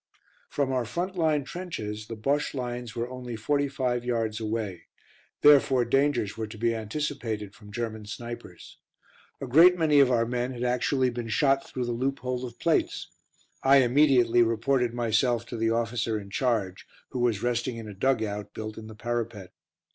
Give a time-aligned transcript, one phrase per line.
[0.49, 4.87] From our front line trenches the Bosche lines were only forty five yards away,
[5.41, 8.79] therefore dangers were to be anticipated from German snipers.
[9.39, 13.09] A great many of our men had actually been shot through the loophole of plates.
[13.61, 18.23] I immediately reported myself to the officer in charge, who was resting in a dug
[18.23, 19.53] out, built in the parapet.